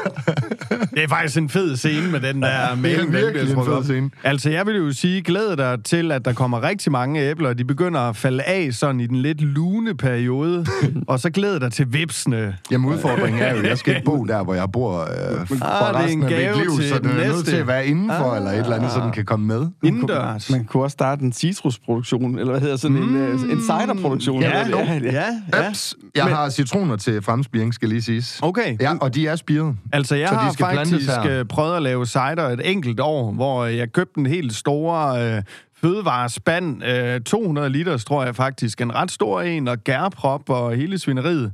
[0.95, 3.03] det er faktisk en fed scene med den der er maling.
[3.03, 3.85] den virkelig bliver en fed op.
[3.85, 4.11] scene.
[4.25, 7.59] Altså, jeg vil jo sige, glæd dig til, at der kommer rigtig mange æbler, og
[7.59, 10.67] de begynder at falde af sådan i den lidt lune periode,
[11.09, 12.57] og så glæd dig til vipsene.
[12.71, 15.55] Jamen, udfordringen er jo, at jeg skal ikke bo der, hvor jeg bor øh, for
[15.65, 17.51] Ah, er resten en af mit gave liv, til så den er nødt næste.
[17.51, 18.37] til at være indenfor, Ah.
[18.37, 19.66] eller et eller andet, så den kan komme med.
[19.85, 20.51] Indendørs.
[20.51, 24.42] Man kunne også starte en citrusproduktion, eller hvad hedder sådan en, uh, en ciderproduktion.
[24.42, 25.01] Ja, eller hvad?
[25.12, 25.68] ja, ja.
[25.71, 28.38] Ups, jeg Men- har citroner til fremspiring, skal lige siges.
[28.42, 28.77] Okay.
[28.81, 29.77] Ja, og de er spiret.
[29.92, 31.38] Altså, jeg Så de har skal faktisk her.
[31.38, 35.42] øh, prøvet at lave cider et enkelt år, hvor jeg købte en helt store øh,
[35.81, 40.99] fødevarespand, øh, 200 liter, tror jeg faktisk, en ret stor en, og gærprop og hele
[40.99, 41.53] svineriet.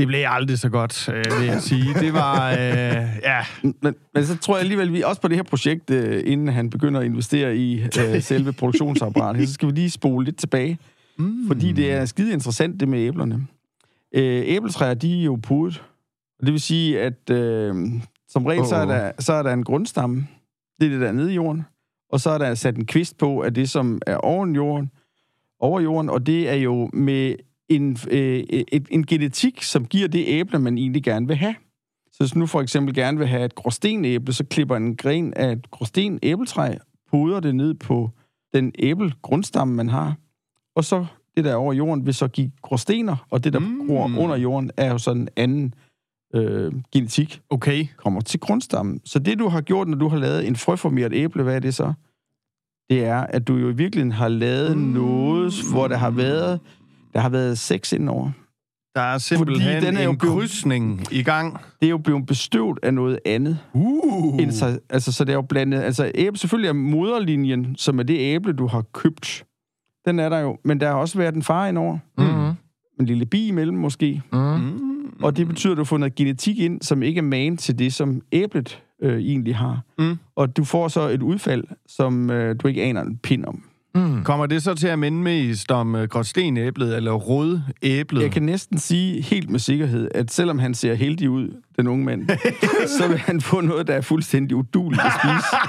[0.00, 1.94] Det blev aldrig så godt, øh, vil jeg sige.
[1.94, 2.58] Det var, øh,
[3.22, 6.48] ja, Men, men så tror jeg alligevel, vi også på det her projekt, øh, inden
[6.48, 10.78] han begynder at investere i øh, selve produktionsapparatet, så skal vi lige spole lidt tilbage.
[11.18, 11.46] Mm.
[11.46, 13.46] Fordi det er skide interessant, det med æblerne.
[14.14, 15.82] Øh, æbletræer, de er jo pudet.
[16.38, 17.74] Og det vil sige, at øh,
[18.28, 20.26] Som regel, så, er der, så er der en grundstamme.
[20.80, 21.62] Det er det, der er nede i jorden.
[22.12, 24.90] Og så er der sat en kvist på af det, som er oven jorden,
[25.60, 27.34] over jorden, og det er jo med
[27.70, 31.54] en, øh, et, en genetik, som giver det æble, man egentlig gerne vil have.
[32.12, 35.52] Så hvis nu for eksempel gerne vil have et gråstenæble, så klipper en gren af
[35.52, 36.74] et gråsten æbletræ,
[37.10, 38.10] poder det ned på
[38.54, 40.14] den æblegrundstamme, man har,
[40.76, 41.06] og så
[41.36, 43.66] det der over jorden vil så give gråstener, og det der Mm.
[43.66, 43.86] mm.
[43.86, 45.74] gror under jorden er jo sådan en anden
[46.34, 47.86] øh, genetik, Okay.
[47.96, 49.00] kommer til grundstammen.
[49.04, 51.74] Så det, du har gjort, når du har lavet en frøformeret æble, hvad er det
[51.74, 51.92] så?
[52.90, 54.82] Det er, at du jo i virkeligheden har lavet mm.
[54.82, 56.60] noget, hvor der har været,
[57.14, 58.30] der har været sex indover.
[58.94, 61.56] Der er simpelthen Fordi den er jo en blevet- krydsning i gang.
[61.80, 63.58] Det er jo blevet bestøvet af noget andet.
[63.72, 64.42] Uh.
[64.42, 65.78] End sig, altså, så det er jo blandet...
[65.80, 69.44] Altså, æble, selvfølgelig er moderlinjen, som er det æble, du har købt.
[70.06, 70.58] Den er der jo.
[70.64, 71.98] Men der har også været en far indover.
[72.18, 72.54] Mm.
[73.00, 74.22] En lille bi imellem måske.
[74.32, 74.38] Mm.
[74.38, 74.80] Mm.
[75.22, 77.92] Og det betyder, at du får noget genetik ind, som ikke er man til det,
[77.94, 79.80] som æblet øh, egentlig har.
[79.98, 80.18] Mm.
[80.36, 83.62] Og du får så et udfald, som øh, du ikke aner en pind om.
[83.94, 84.24] Mm.
[84.24, 88.22] Kommer det så til at minde mest om uh, gråstenæblet eller rødæblet?
[88.22, 92.04] Jeg kan næsten sige helt med sikkerhed, at selvom han ser heldig ud, den unge
[92.04, 92.28] mand,
[92.98, 95.56] så vil han få noget, der er fuldstændig uduligt at spise.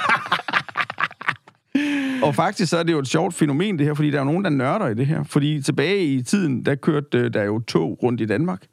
[2.23, 4.43] Og faktisk så er det jo et sjovt fænomen, det her, fordi der er nogen,
[4.43, 5.23] der nørder i det her.
[5.23, 8.65] Fordi tilbage i tiden, der kørte øh, der jo tog rundt i Danmark.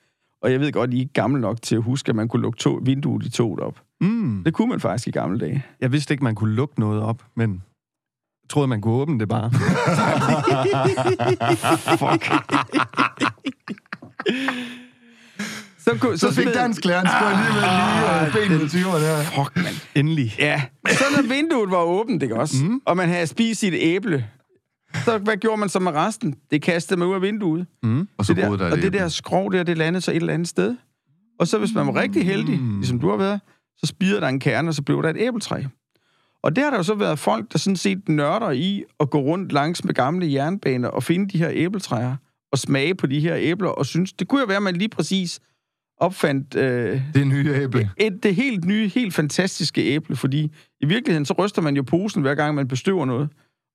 [0.42, 2.42] Og jeg ved godt, I er ikke gamle nok til at huske, at man kunne
[2.42, 3.80] lukke tog, vinduet i toget op.
[4.00, 4.42] Mm.
[4.44, 5.64] Det kunne man faktisk i gamle dage.
[5.80, 7.62] Jeg vidste ikke, man kunne lukke noget op, men
[8.50, 9.50] troede, man kunne åbne det bare.
[11.98, 12.32] Fuck.
[15.78, 19.22] så, kunne, Så fik smed- dansklæreren sgu alligevel lige øh, benet i tyverne her.
[19.22, 19.74] Fuck, mand.
[19.94, 20.34] Endelig.
[20.38, 22.64] Ja, så når vinduet var åbent, ikke også?
[22.64, 22.80] Mm.
[22.86, 24.26] Og man havde spist sit æble,
[25.04, 26.34] så hvad gjorde man så med resten?
[26.50, 27.66] Det kastede man ud af vinduet.
[28.18, 30.34] Og så det der, der og det der skrov der, det landede så et eller
[30.34, 30.76] andet sted.
[31.40, 32.76] Og så hvis man var rigtig heldig, Mm.
[32.76, 33.40] ligesom du har været,
[33.78, 35.62] så spirede der en kerne, og så blev der et æbletræ.
[36.42, 39.20] Og der har der jo så været folk, der sådan set nørder i at gå
[39.20, 42.16] rundt langs med gamle jernbaner og finde de her æbletræer
[42.52, 44.88] og smage på de her æbler, og synes, det kunne jo være, at man lige
[44.88, 45.40] præcis
[46.00, 47.90] opfandt øh, Det nye æble.
[47.96, 52.22] et, det helt nye, helt fantastiske æble, fordi i virkeligheden, så ryster man jo posen,
[52.22, 53.28] hver gang man bestøver noget,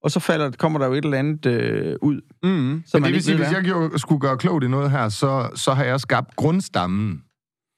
[0.04, 2.22] og så falder, kommer der jo et eller andet øh, ud.
[2.44, 2.84] Mm.
[2.86, 5.50] Så Men det vil sige, hvis jeg gjorde, skulle gøre klogt i noget her, så,
[5.56, 7.24] så har jeg skabt grundstammen.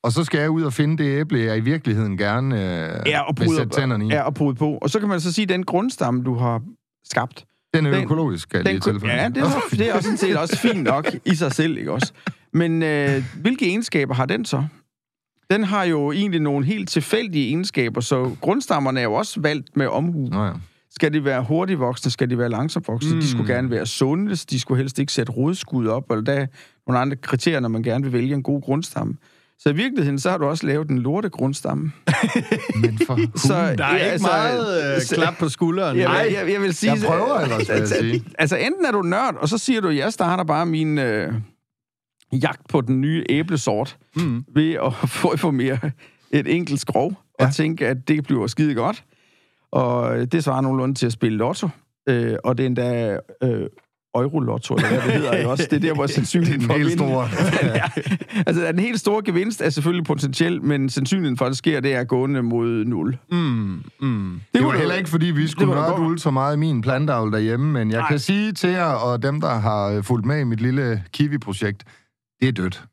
[0.06, 3.22] Og så skal jeg ud og finde det æble, jeg i virkeligheden gerne øh, Ja,
[3.22, 4.08] og vil sætte tænderne i.
[4.08, 4.78] ja, og pude på.
[4.82, 6.62] Og så kan man så sige, at den grundstamme, du har
[7.10, 9.14] skabt, Den er den- økologisk, skal jeg lige den, kunne- tilføje.
[9.22, 11.92] ja, det er, det er også sådan set også fint nok i sig selv, ikke
[11.92, 12.12] også?
[12.54, 14.64] Men øh, hvilke egenskaber har den så?
[15.52, 19.88] Den har jo egentlig nogle helt tilfældige egenskaber, så grundstammerne er jo også valgt med
[19.88, 20.28] omhu.
[20.32, 20.52] Nå ja.
[20.90, 22.12] Skal de være hurtigt voksne?
[22.12, 23.16] Skal de være langsomt voksne?
[23.16, 23.22] Mm.
[23.22, 24.36] De skulle gerne være sunde.
[24.36, 26.12] De skulle helst ikke sætte rodskud op.
[26.12, 26.46] Eller der er
[26.88, 29.14] nogle andre kriterier, når man gerne vil vælge en god grundstamme.
[29.60, 31.92] Så i virkeligheden, så har du også lavet en lorte grundstamme.
[32.82, 35.98] Men for Så, Der er ja, ikke altså, meget øh, klap på skulderen.
[35.98, 36.16] Jeg, Nej.
[36.16, 36.92] jeg, jeg, jeg vil sige...
[36.94, 38.24] Jeg prøver ellers, vil jeg altså, sige.
[38.40, 41.34] Altså, enten er du nørd, og så siger du, at jeg starter bare min øh,
[42.42, 44.44] jagt på den nye æblesort Mm.
[44.56, 45.80] ved at få informere
[46.32, 47.08] et enkelt skrov,
[47.40, 47.52] og Ja.
[47.52, 49.04] tænke, at det bliver skide godt.
[49.72, 51.70] Og det svarer nogenlunde til at spille lotto.
[52.10, 53.66] Øh, og det er endda øh,
[54.24, 55.32] Eurolotto, eller hvad det hedder.
[55.32, 55.68] ikke også?
[55.72, 57.28] Det er der, hvor sandsynligheden Den for at helt vinde- store.
[57.76, 57.84] ja.
[58.48, 61.94] Altså, den helt store gevinst er selvfølgelig potentiel, men sandsynligheden for, at det sker, det
[61.96, 63.18] er gående mod 0.
[63.32, 63.38] Mm.
[63.38, 64.42] Mm.
[64.54, 67.72] Det var kunne heller ikke, fordi vi skulle nørde ultra meget i min plantavl derhjemme,
[67.74, 68.08] men jeg Nej.
[68.10, 71.84] kan sige til jer, og dem, der har fulgt med i mit lille Kiwi-projekt,
[72.42, 72.84] det er dødt.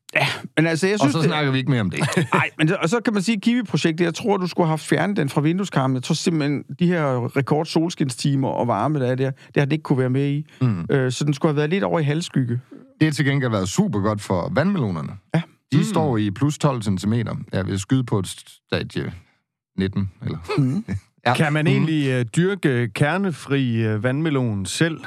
[0.57, 2.01] Men altså, jeg Og synes, så det, snakker vi ikke mere om det.
[2.35, 4.79] Nej, men det- og så kan man sige, at Kiwi-projektet, jeg tror, du skulle have
[4.79, 5.95] fjernet den fra vindueskarmen.
[5.95, 9.73] Jeg tror simpelthen, de her rekord solskinstimer og varme, der er der, det har den
[9.73, 10.47] ikke kunne være med i.
[10.61, 10.87] Mm.
[10.91, 12.61] Øh, så den skulle have været lidt over i halvskygge.
[13.01, 15.13] Det har til gengæld været super godt for vandmelonerne.
[15.35, 15.43] Ja.
[15.73, 15.83] De mm.
[15.83, 17.13] står i plus 12 cm.
[17.53, 18.27] Jeg vil skyde på et
[18.67, 19.13] stadie
[19.79, 20.39] 19, eller...
[21.27, 21.35] Ja.
[21.35, 25.01] Kan man egentlig øh, dyrke kernefri øh, vandmelon selv?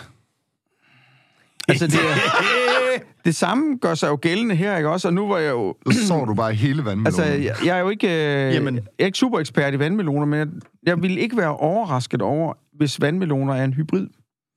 [1.67, 5.07] Altså, det, er, det samme gør sig jo gældende her, ikke også?
[5.07, 5.75] Og nu var jeg jo...
[5.91, 7.05] Så så du bare hele vandmelonen.
[7.05, 8.75] Altså, jeg, jeg er jo ikke, øh, Jamen.
[8.75, 10.47] jeg er ikke super ekspert i vandmeloner, men jeg,
[10.85, 14.07] jeg vil ikke være overrasket over, hvis vandmeloner er en hybrid.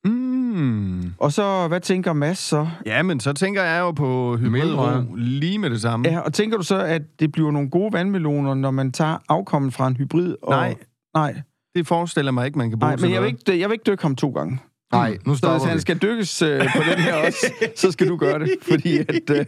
[0.05, 1.13] Mm.
[1.19, 2.69] Og så, hvad tænker Mads så?
[2.87, 6.09] Ja, men så tænker jeg jo på hybridro lige med det samme.
[6.09, 9.73] Ja, og tænker du så, at det bliver nogle gode vandmeloner, når man tager afkommen
[9.73, 10.35] fra en hybrid?
[10.43, 10.75] Og, Nej.
[11.15, 11.35] Nej,
[11.75, 13.85] Det forestiller mig ikke, man kan bruge nej men jeg vil, ikke, jeg vil ikke
[13.87, 14.59] dykke ham to gange.
[14.93, 15.81] Nej, nu Så hvis stopper han vi.
[15.81, 18.51] skal dykkes øh, på den her også, så skal du gøre det.
[18.71, 19.45] Fordi at, øh,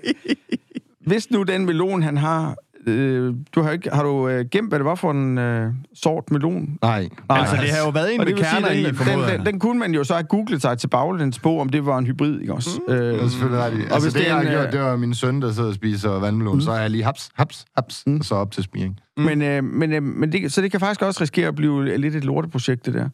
[1.06, 2.54] hvis nu den melon, han har,
[2.86, 6.30] øh, du har, ikke, har du øh, gemt, hvad det var for en øh, sort
[6.30, 6.68] melon?
[6.82, 7.08] Nej.
[7.28, 9.46] Altså, det har jo været en Og med vil sige, kerner i, den, den, den,
[9.46, 12.06] den kunne man jo så have googlet sig til baglæns på, om det var en
[12.06, 12.70] hybrid, ikke også?
[12.88, 12.94] Mm.
[12.94, 13.58] Det er Øh, selvfølgelig.
[13.60, 15.52] Og Altså, hvis det, er jeg har en, gjort, øh, det var min søn, der
[15.52, 16.54] sidder og spiser vandmelon.
[16.54, 16.60] Mm.
[16.60, 18.16] Så er jeg lige haps, haps, haps, mm.
[18.18, 18.96] og så op til spiring.
[19.16, 22.14] Men, øh, men, øh, men det, så det kan faktisk også risikere at blive lidt
[22.14, 23.08] et lorteprojekt, det der.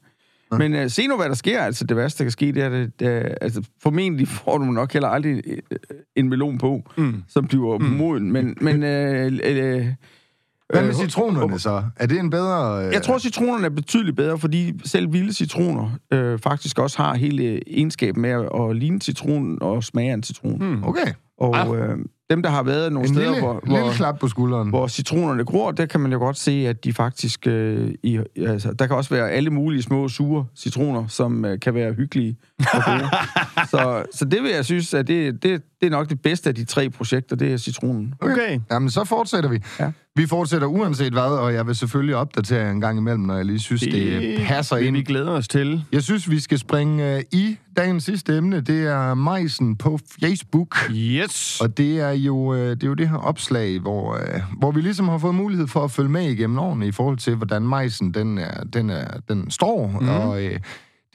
[0.52, 0.58] Ja.
[0.58, 1.60] Men øh, se nu, hvad der sker.
[1.60, 4.92] Altså, det værste, der kan ske, det er, at det, altså, formentlig får du nok
[4.92, 5.78] heller aldrig øh,
[6.16, 7.22] en melon på, mm.
[7.28, 7.84] som bliver mm.
[7.84, 8.32] moden.
[8.32, 9.86] Men, men øh, øh,
[10.68, 11.82] Hvad med citronerne så?
[11.96, 12.86] Er det en bedre...
[12.86, 12.92] Øh...
[12.92, 17.72] Jeg tror, citronerne er betydeligt bedre, fordi selv vilde citroner øh, faktisk også har hele
[17.72, 20.58] egenskaben med at, at ligne citron og smage en citron.
[20.58, 20.84] Mm.
[20.84, 21.12] Okay.
[21.38, 21.98] Og øh,
[22.30, 24.68] dem, der har været nogle En steder, lille, hvor, lille hvor, klap på skulderen.
[24.68, 27.46] hvor citronerne gror, der kan man jo godt se, at de faktisk...
[27.46, 31.74] Øh, i, altså, der kan også være alle mulige små, sure citroner, som øh, kan
[31.74, 32.36] være hyggelige.
[33.72, 36.54] så, så det vil jeg synes, at det, det, det er nok det bedste af
[36.54, 38.14] de tre projekter, det er citronen.
[38.20, 38.60] Okay.
[38.70, 39.58] Jamen, så fortsætter vi.
[39.80, 39.90] Ja.
[40.16, 43.44] Vi fortsætter uanset hvad, og jeg vil selvfølgelig opdatere jer en gang imellem, når jeg
[43.44, 44.96] lige synes, det, det passer vil ind.
[44.96, 45.84] vi glæder os til.
[45.92, 48.60] Jeg synes, vi skal springe øh, i dagens sidste emne.
[48.60, 50.90] Det er majsen på Facebook.
[50.90, 51.60] Yes.
[51.60, 54.80] Og det er jo øh, det, er jo det her opslag, hvor, øh, hvor vi
[54.80, 58.14] ligesom har fået mulighed for at følge med igennem årene i forhold til, hvordan majsen
[58.14, 59.98] den, er, den, er, den står.
[60.00, 60.08] Mm.
[60.08, 60.60] Og øh,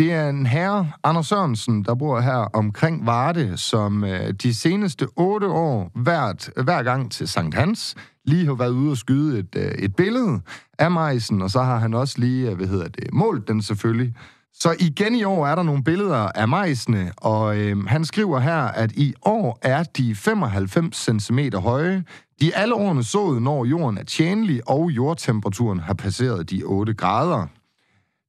[0.02, 5.08] det er en herre, Anders Sørensen, der bor her omkring Varde, som øh, de seneste
[5.16, 9.56] otte år hvert, hver gang til Sankt Hans lige har været ude og skyde et,
[9.56, 10.42] øh, et billede
[10.80, 14.14] af majsen, og så har han også lige, øh, hvad hedder det, målt den selvfølgelig.
[14.54, 18.62] Så igen i år er der nogle billeder af majsene, og øh, han skriver her,
[18.62, 22.04] at i år er de 95 cm høje.
[22.42, 27.48] De alle årene sået, når jorden er tjenlig, og jordtemperaturen har passeret de 8 grader.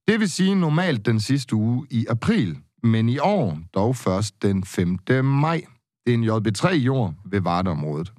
[0.08, 4.64] Det vil sige normalt den sidste uge i april, men i år dog først den
[4.64, 4.98] 5.
[5.24, 5.62] maj.
[6.06, 8.12] Det er en JB3-jord ved Vardeområdet.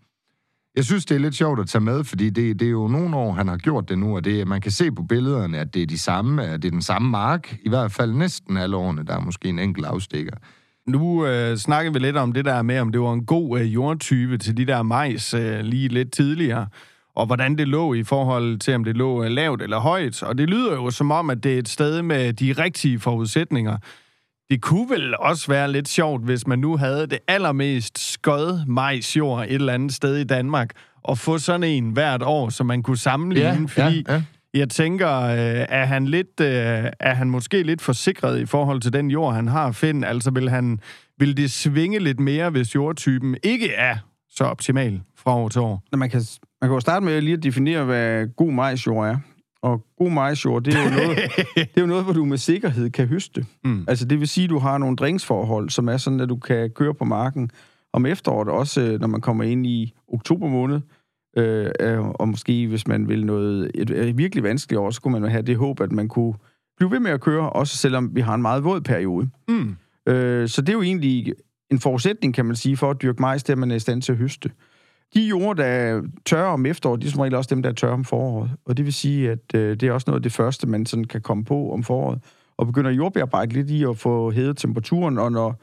[0.76, 3.18] Jeg synes, det er lidt sjovt at tage med, fordi det, det er jo nogle
[3.18, 5.82] år, han har gjort det nu, og det, man kan se på billederne, at det
[5.82, 9.04] er de samme, at det er den samme mark, i hvert fald næsten alle årene.
[9.04, 10.38] Der er måske en enkelt afstikker.
[10.88, 13.74] Nu øh, snakker vi lidt om det der med, om det var en god øh,
[13.74, 16.68] jordtype til de der majs øh, lige lidt tidligere,
[17.16, 20.24] og hvordan det lå i forhold til, om det lå øh, lavt eller højt.
[20.24, 23.78] Og det lyder jo som om, at det er et sted med de rigtige forudsætninger.
[24.50, 29.44] Det kunne vel også være lidt sjovt, hvis man nu havde det allermest skød majsjord
[29.44, 30.70] et eller andet sted i Danmark,
[31.04, 34.24] og få sådan en hvert år, som man kunne sammenligne, fordi ja, ja.
[34.54, 36.48] jeg tænker, øh, er han lidt, øh,
[37.00, 40.06] er han måske lidt forsikret i forhold til den jord, han har find?
[40.06, 40.80] Altså vil, han,
[41.20, 43.96] vil det svinge lidt mere, hvis jordtypen ikke er
[44.36, 45.84] så optimal fra år til år?
[45.98, 46.22] Man kan,
[46.62, 49.18] man kan jo starte med lige at definere, hvad god majsjord er.
[49.62, 51.18] Og god majsjord, det er jo noget,
[51.56, 53.46] det er jo noget hvor du med sikkerhed kan høste.
[53.64, 53.86] Mm.
[53.88, 56.70] Altså det vil sige, at du har nogle drinksforhold, som er sådan, at du kan
[56.70, 57.50] køre på marken
[57.94, 60.82] om efteråret, også øh, når man kommer ind i oktober måned.
[61.38, 65.20] Øh, øh, og måske, hvis man vil noget et, et virkelig vanskeligt år, så kunne
[65.20, 66.34] man have det håb, at man kunne
[66.78, 69.30] blive ved med at køre, også selvom vi har en meget våd periode.
[69.48, 69.76] Mm.
[70.08, 71.34] Øh, så det er jo egentlig
[71.74, 74.02] en forudsætning, kan man sige, for at dyrke majs, det er, man er i stand
[74.02, 74.52] til at høste.
[75.14, 77.74] De jord, der er tørre om efteråret, de er som regel også dem, der er
[77.74, 78.52] tørre om foråret.
[78.66, 81.04] Og det vil sige, at øh, det er også noget af det første, man sådan
[81.04, 82.20] kan komme på om foråret.
[82.58, 85.62] Og begynder jordbearbejde lidt i at få hævet temperaturen, og når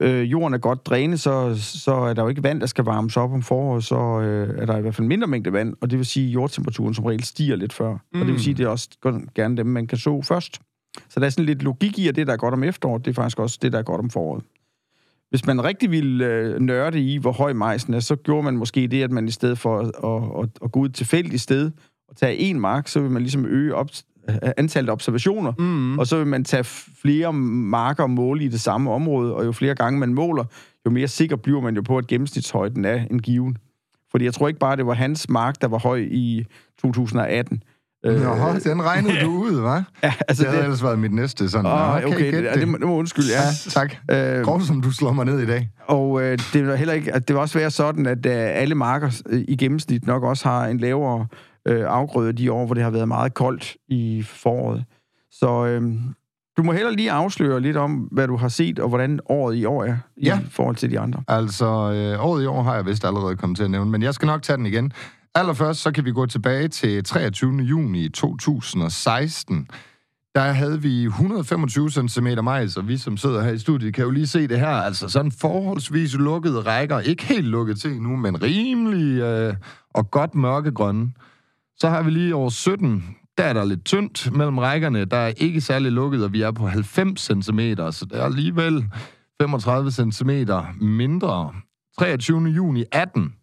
[0.00, 3.16] øh, jorden er godt drænet, så, så er der jo ikke vand, der skal varmes
[3.16, 5.98] op om foråret, så øh, er der i hvert fald mindre mængde vand, og det
[5.98, 7.92] vil sige, at jordtemperaturen som regel stiger lidt før.
[7.92, 8.20] Mm.
[8.20, 8.88] Og det vil sige, at det er også
[9.34, 10.60] gerne dem, man kan så først.
[11.08, 13.10] Så der er sådan lidt logik i, at det, der er godt om efteråret, det
[13.10, 14.44] er faktisk også det, der er godt om foråret.
[15.34, 18.86] Hvis man rigtig ville øh, nørde i, hvor høj majsen er, så gjorde man måske
[18.86, 19.86] det, at man i stedet for at,
[20.42, 21.70] at, at, gå ud et tilfældigt sted
[22.08, 23.88] og tage en mark, så vil man ligesom øge op,
[24.56, 25.98] antallet af observationer, mm.
[25.98, 26.64] og så vil man tage
[27.02, 30.44] flere marker og måle i det samme område, og jo flere gange man måler,
[30.86, 33.56] jo mere sikker bliver man jo på, at gennemsnitshøjden er en given.
[34.10, 36.44] Fordi jeg tror ikke bare, det var hans mark, der var høj i
[36.78, 37.62] 2018.
[38.04, 38.10] Nå,
[38.64, 39.82] den regnede du ud, hva'?
[40.06, 41.64] Ja, altså det havde det- ellers været mit næste sådan.
[41.64, 43.40] Nå, okay, okay det, det, må, det må undskylde, ja.
[43.42, 43.94] Ja, tak.
[44.38, 45.70] Øh, Grov som du slår mig ned i dag.
[45.86, 48.74] Og øh, det vil heller ikke, at det vil også være sådan, at øh, alle
[48.74, 51.26] marker øh, i gennemsnit nok også har en lavere
[51.68, 54.84] øh, afgrøde de år, hvor det har været meget koldt i foråret.
[55.30, 55.82] Så øh,
[56.56, 59.64] du må heller lige afsløre lidt om, hvad du har set, og hvordan året i
[59.64, 60.38] år er i Ja.
[60.50, 61.22] forhold til de andre.
[61.28, 64.14] Altså, øh, året i år har jeg vist allerede kommet til at nævne, men jeg
[64.14, 64.92] skal nok tage den igen.
[65.36, 67.52] Allerførst, så kan vi gå tilbage til 23.
[67.56, 69.68] juni 2016.
[70.34, 74.10] Der havde vi 125 cm majs, og vi som sidder her i studiet kan jo
[74.10, 74.68] lige se det her.
[74.68, 77.00] Altså sådan forholdsvis lukkede rækker.
[77.00, 79.54] Ikke helt lukket til nu, men rimelig øh,
[79.94, 81.12] og godt mørkegrønne.
[81.76, 83.16] Så har vi lige over 17.
[83.38, 85.04] Der er der lidt tyndt mellem rækkerne.
[85.04, 88.84] Der er ikke særlig lukket, og vi er på 90 cm, så det er alligevel
[89.42, 90.30] 35 cm
[90.80, 91.52] mindre.
[91.98, 92.40] 23.
[92.40, 93.34] juni 18.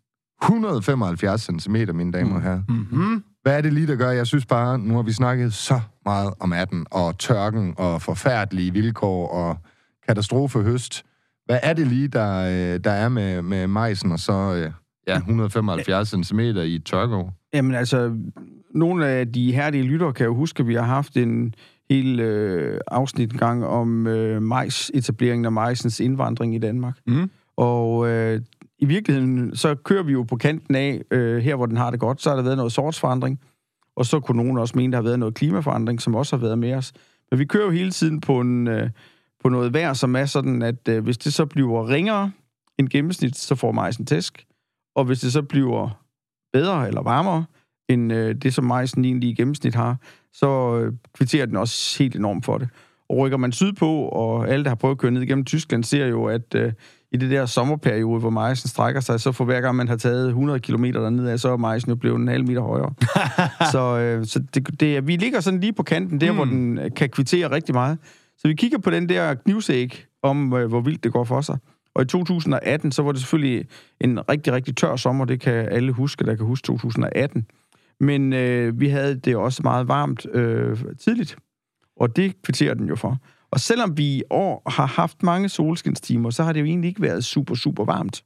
[0.42, 2.62] 175 cm, mine damer og herrer.
[2.70, 3.24] Mm-hmm.
[3.42, 4.10] Hvad er det lige, der gør?
[4.10, 8.74] Jeg synes bare, nu har vi snakket så meget om 18, og tørken, og forfærdelige
[8.74, 9.58] vilkår, og
[10.08, 11.06] katastrofehøst.
[11.46, 14.72] Hvad er det lige, der, øh, der er med, med majsen, og så øh,
[15.08, 17.34] ja, 175 cm i et tørkeår?
[17.54, 18.18] Jamen altså,
[18.76, 21.56] nogle af de herlige lyttere kan jo huske, at vi har haft en
[21.90, 26.98] hel øh, afsnit gang om øh, majs, etableringen af majsens indvandring i Danmark.
[27.08, 27.30] Mm.
[27.58, 28.42] Og øh,
[28.82, 32.00] i virkeligheden, så kører vi jo på kanten af, øh, her hvor den har det
[32.00, 33.40] godt, så har der været noget sortsforandring,
[33.96, 36.60] og så kunne nogen også mene, der har været noget klimaforandring, som også har været
[36.60, 36.94] med os.
[37.32, 38.90] Men vi kører jo hele tiden på, en, øh,
[39.44, 42.32] på noget vejr, som er sådan, at øh, hvis det så bliver ringere
[42.78, 44.46] end gennemsnit, så får majsen tæsk.
[44.96, 46.02] Og hvis det så bliver
[46.54, 47.46] bedre eller varmere,
[47.90, 49.98] end øh, det, som majsen egentlig i gennemsnit har,
[50.34, 52.70] så øh, kvitterer den også helt enormt for det.
[53.10, 56.06] Og rykker man sydpå, og alle, der har prøvet at køre ned igennem Tyskland, ser
[56.06, 56.74] jo, at øh,
[57.12, 60.28] i det der sommerperiode, hvor majsen strækker sig, så for hver gang man har taget
[60.28, 62.94] 100 km dernede, så er majsen jo blevet en halv meter højere.
[63.72, 66.38] så øh, så det, det, vi ligger sådan lige på kanten, der mm.
[66.38, 67.98] hvor den øh, kan kvittere rigtig meget.
[68.38, 71.58] Så vi kigger på den der knivsæg om, øh, hvor vildt det går for sig.
[71.96, 73.66] Og i 2018, så var det selvfølgelig
[74.00, 75.26] en rigtig, rigtig tør sommer.
[75.26, 77.46] Det kan alle huske, der kan huske 2018.
[78.00, 81.38] Men øh, vi havde det også meget varmt øh, tidligt.
[81.96, 83.18] Og det kvitterer den jo for.
[83.52, 87.02] Og selvom vi i år har haft mange solskinstimer, så har det jo egentlig ikke
[87.02, 88.24] været super, super varmt.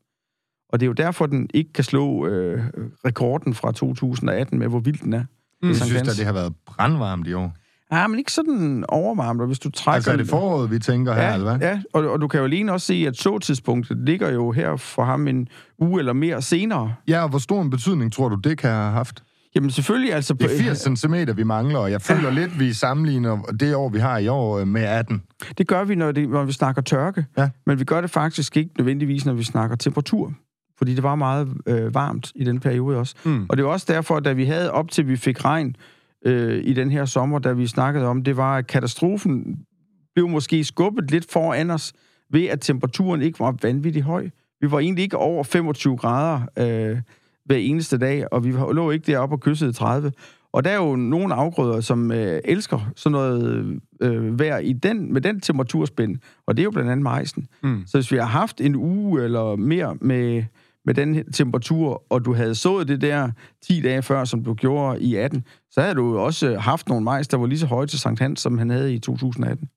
[0.69, 2.63] Og det er jo derfor, den ikke kan slå øh,
[3.05, 5.23] rekorden fra 2018 med, hvor vild den er.
[5.61, 5.69] Mm.
[5.69, 7.53] Jeg synes at det har været brandvarmt i år.
[7.91, 9.95] Ja, men ikke sådan overvarmt, og hvis du trækker...
[9.95, 11.69] Altså er det foråret, vi tænker ja, her, eller hvad?
[11.69, 15.03] Ja, og, og du kan jo alene også se, at så-tidspunktet ligger jo her for
[15.03, 15.47] ham en
[15.79, 16.93] uge eller mere senere.
[17.07, 19.23] Ja, og hvor stor en betydning tror du, det kan have haft?
[19.55, 20.33] Jamen selvfølgelig, altså...
[20.33, 22.29] Det er 80 cm, vi mangler, og jeg føler ja.
[22.29, 25.21] lidt, vi sammenligner det år, vi har i år, øh, med 18.
[25.57, 27.25] Det gør vi, når, det, når vi snakker tørke.
[27.37, 27.49] Ja.
[27.65, 30.33] Men vi gør det faktisk ikke nødvendigvis, når vi snakker temperatur.
[30.77, 33.15] Fordi det var meget øh, varmt i den periode også.
[33.23, 33.45] Mm.
[33.49, 35.75] Og det er også derfor, da vi havde op til vi fik regn
[36.25, 39.59] øh, i den her sommer, da vi snakkede om, det var, at katastrofen
[40.15, 41.93] blev måske skubbet lidt foran os,
[42.31, 44.29] ved at temperaturen ikke var vanvittigt høj.
[44.61, 46.97] Vi var egentlig ikke over 25 grader øh,
[47.45, 50.11] hver eneste dag, og vi lå ikke deroppe og kyssede 30.
[50.53, 55.13] Og der er jo nogle afgrøder, som øh, elsker sådan noget øh, vejr i den,
[55.13, 57.47] med den temperaturspænd, og det er jo blandt andet majsen.
[57.63, 57.83] Mm.
[57.87, 60.43] Så hvis vi har haft en uge eller mere med,
[60.85, 63.31] med den temperatur, og du havde sået det der
[63.67, 67.27] 10 dage før, som du gjorde i 18, så havde du også haft nogle majs,
[67.27, 69.69] der var lige så høje til Sankt Hans, som han havde i 2018.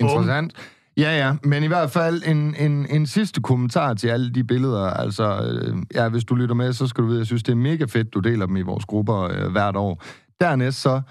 [0.00, 0.52] Interessant.
[0.96, 4.90] Ja, ja, men i hvert fald en, en, en sidste kommentar til alle de billeder.
[4.90, 7.52] Altså, øh, ja, hvis du lytter med, så skal du vide, at jeg synes, det
[7.52, 10.02] er mega fedt, du deler dem i vores grupper øh, hvert år.
[10.40, 11.02] Dernæst så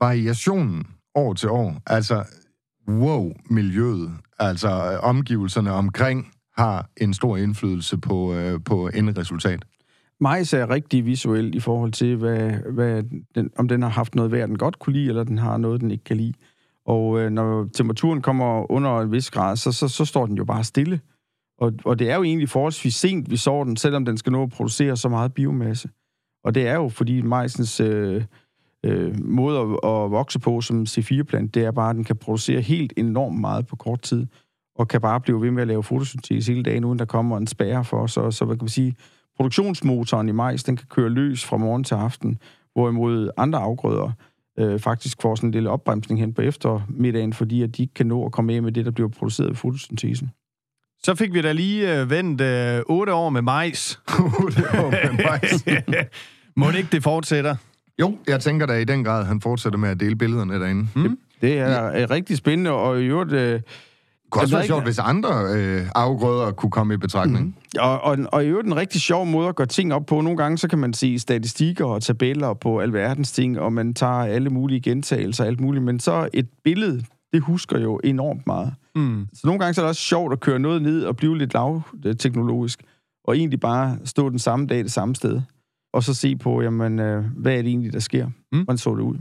[0.00, 1.82] variationen år til år.
[1.86, 2.24] Altså,
[2.88, 9.64] wow, miljøet, altså øh, omgivelserne omkring, har en stor indflydelse på, øh, på endresultat.
[10.20, 13.02] Majs er rigtig visuel i forhold til, hvad, hvad
[13.34, 15.80] den, om den har haft noget værd, den godt kunne lide, eller den har noget,
[15.80, 16.32] den ikke kan lide.
[16.90, 20.44] Og øh, når temperaturen kommer under en vis grad, så, så, så står den jo
[20.44, 21.00] bare stille.
[21.58, 24.42] Og, og det er jo egentlig forholdsvis sent, vi sår den, selvom den skal nå
[24.42, 25.88] at producere så meget biomasse.
[26.44, 28.24] Og det er jo, fordi majsens øh,
[28.84, 32.60] øh, måde at, at vokse på som C4-plant, det er bare, at den kan producere
[32.60, 34.26] helt enormt meget på kort tid,
[34.78, 37.46] og kan bare blive ved med at lave fotosyntese hele dagen, uden der kommer en
[37.46, 38.06] spærre for.
[38.06, 38.96] Så, så hvad kan man sige,
[39.36, 42.38] produktionsmotoren i majs, den kan køre løs fra morgen til aften,
[42.74, 44.12] hvorimod andre afgrøder,
[44.58, 48.06] øh, faktisk får sådan en lille opbremsning hen på eftermiddagen, fordi at de ikke kan
[48.06, 50.30] nå at komme af med det, der bliver produceret ved fotosyntesen.
[51.02, 54.00] Så fik vi da lige øh, vendt øh, 8 år med majs.
[54.44, 55.64] 8 år med majs.
[56.56, 57.56] Må det ikke det fortsætter?
[58.00, 60.88] Jo, jeg tænker da i den grad, han fortsætter med at dele billederne derinde.
[60.94, 61.18] Hmm?
[61.40, 62.06] Det er ja.
[62.10, 63.32] rigtig spændende, og i øvrigt...
[63.32, 63.60] Øh,
[64.30, 67.46] kunne også være sjovt, hvis andre øh, afgrøder kunne komme i betragtning.
[67.46, 67.54] Mm.
[67.80, 70.20] Og, og, og i øvrigt en rigtig sjov måde at gøre ting op på.
[70.20, 74.12] Nogle gange så kan man se statistikker og tabeller på alverdens ting, og man tager
[74.12, 78.74] alle mulige gentagelser og alt muligt, men så et billede, det husker jo enormt meget.
[78.94, 79.26] Mm.
[79.34, 81.54] Så nogle gange så er det også sjovt at køre noget ned og blive lidt
[81.54, 82.82] lavteknologisk,
[83.24, 85.40] og egentlig bare stå den samme dag det samme sted,
[85.92, 88.26] og så se på, jamen, øh, hvad er det egentlig, der sker?
[88.26, 88.62] Mm.
[88.62, 89.18] Hvordan så det ud?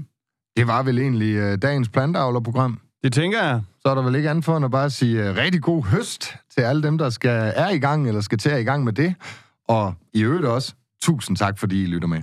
[0.58, 2.80] Det var vel egentlig øh, dagens planteavlerprogram.
[3.04, 3.62] Det tænker jeg.
[3.82, 6.36] Så er der vel ikke andet for end at bare sige øh, rigtig god høst
[6.56, 8.94] til alle dem, der skal er i gang eller skal til at i gang med
[8.94, 9.16] det.
[9.68, 12.22] Og i øvrigt også, tusind tak, fordi I lytter med.